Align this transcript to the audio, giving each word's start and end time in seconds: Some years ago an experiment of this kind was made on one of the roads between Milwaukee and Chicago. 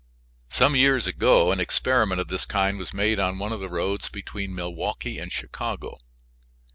Some 0.49 0.75
years 0.75 1.05
ago 1.05 1.51
an 1.51 1.59
experiment 1.59 2.19
of 2.19 2.27
this 2.27 2.43
kind 2.47 2.79
was 2.79 2.91
made 2.91 3.19
on 3.19 3.37
one 3.37 3.51
of 3.53 3.59
the 3.59 3.69
roads 3.69 4.09
between 4.09 4.55
Milwaukee 4.55 5.19
and 5.19 5.31
Chicago. 5.31 5.99